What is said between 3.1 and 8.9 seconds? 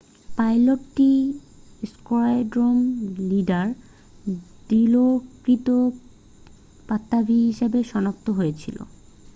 leader দিলোকৃত পাত্তাভী হিসেবে শনাক্ত হয়েছিল